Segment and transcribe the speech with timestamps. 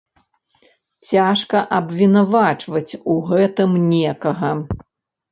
[1.09, 4.51] Цяжка абвінавачваць у гэтым некага.